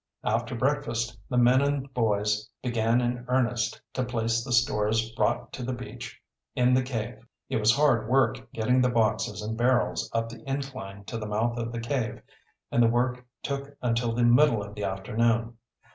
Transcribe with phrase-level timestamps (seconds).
[0.23, 5.61] After breakfast, the men and boys began in earnest to place the stores brought to
[5.61, 6.19] the beach
[6.55, 7.23] in the cave.
[7.49, 11.55] It was hard work getting the boxes and barrels up the incline to the mouth
[11.59, 12.19] of the cave,
[12.71, 15.59] and the work took until the middle of the afternoon.